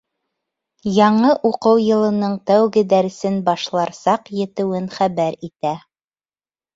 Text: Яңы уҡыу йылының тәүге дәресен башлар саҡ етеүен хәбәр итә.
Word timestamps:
Яңы 0.93 1.33
уҡыу 1.49 1.81
йылының 1.83 2.33
тәүге 2.51 2.83
дәресен 2.93 3.37
башлар 3.49 3.91
саҡ 3.99 4.31
етеүен 4.39 4.89
хәбәр 4.97 5.37
итә. 5.49 5.75